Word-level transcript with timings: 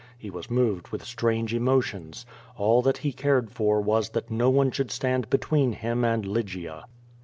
He 0.17 0.31
was 0.31 0.49
moved 0.49 0.87
with 0.87 1.05
strange 1.05 1.53
emotions. 1.53 2.25
All 2.57 2.81
that 2.81 2.97
he 3.05 3.13
cared 3.13 3.51
for 3.51 3.79
was 3.79 4.09
that 4.09 4.31
no 4.31 4.49
one 4.49 4.71
should 4.71 4.89
stand 4.89 5.29
between 5.29 5.73
him 5.73 6.03
and 6.03 6.25
Lygia. 6.25 6.85